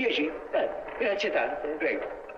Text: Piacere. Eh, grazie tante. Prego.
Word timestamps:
Piacere. 0.00 0.32
Eh, 0.52 0.68
grazie 0.98 1.30
tante. 1.30 1.68
Prego. 1.76 2.29